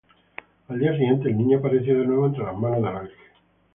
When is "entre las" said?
2.25-2.57